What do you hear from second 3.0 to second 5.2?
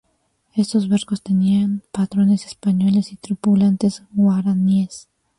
y tripulantes guaraníes.